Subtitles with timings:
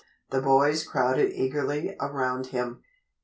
[0.31, 2.81] The boys crowded eagerly around him.